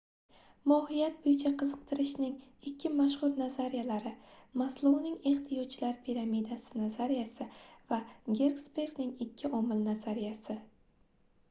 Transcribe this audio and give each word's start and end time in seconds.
mohiyat 0.69 1.17
boʻyicha 1.25 1.49
qiziqtirishning 1.61 2.31
ikki 2.71 2.91
mashhur 3.01 3.35
nazariyalari 3.41 4.15
maslouning 4.63 5.19
ehtiyojlar 5.33 5.95
piramidasi 6.09 6.83
nazariyasi 6.83 7.49
va 7.93 8.03
gersbergning 8.43 9.15
ikki 9.29 9.55
omil 9.63 9.87
nazariyasi 9.93 10.61